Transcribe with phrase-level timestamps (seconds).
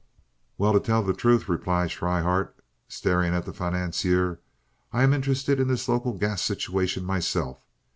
[0.57, 2.55] "Well, to tell the truth," replied Schryhart,
[2.87, 4.39] staring at the financier,
[4.91, 7.59] "I am interested in this local gas situation myself.